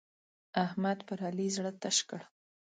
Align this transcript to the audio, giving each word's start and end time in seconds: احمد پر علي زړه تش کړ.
احمد 0.65 0.97
پر 1.07 1.19
علي 1.27 1.47
زړه 1.55 1.71
تش 1.81 1.97
کړ. 2.09 2.21